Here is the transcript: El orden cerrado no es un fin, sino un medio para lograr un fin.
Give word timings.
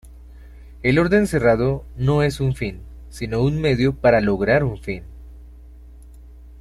El 0.81 0.97
orden 0.97 1.27
cerrado 1.27 1.85
no 1.95 2.23
es 2.23 2.39
un 2.39 2.55
fin, 2.55 2.81
sino 3.11 3.43
un 3.43 3.61
medio 3.61 3.93
para 3.93 4.19
lograr 4.19 4.63
un 4.63 4.79
fin. 4.79 5.03